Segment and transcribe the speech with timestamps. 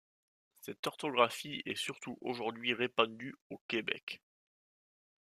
[0.61, 4.19] Cette orthographie est surtout aujourd'hui répandue au Québec.